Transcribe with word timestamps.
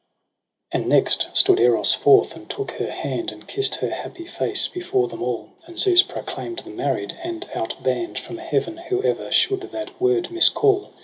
And 0.71 0.87
next 0.89 1.29
stood 1.37 1.59
Eros 1.59 1.93
forth, 1.93 2.35
and 2.35 2.49
took 2.49 2.71
her 2.71 2.89
hand. 2.89 3.31
And 3.31 3.47
kisst 3.47 3.75
her 3.75 3.91
happy 3.91 4.25
face 4.25 4.67
before 4.67 5.07
them 5.07 5.21
all: 5.21 5.51
And 5.67 5.77
Zeus 5.77 6.01
proclaim'd 6.01 6.57
them 6.57 6.75
married, 6.75 7.15
and 7.23 7.47
outban'd 7.53 8.17
From 8.17 8.39
heaven 8.39 8.77
whoever 8.77 9.29
should 9.31 9.61
that 9.61 10.01
word 10.01 10.31
miscall. 10.31 10.91